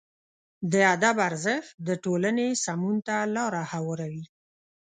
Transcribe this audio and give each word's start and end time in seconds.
د 0.71 0.73
ادب 0.95 1.15
ارزښت 1.29 1.71
د 1.87 1.89
ټولنې 2.03 2.47
سمون 2.65 2.95
ته 3.07 3.17
لاره 3.35 3.63
هواروي. 3.71 4.25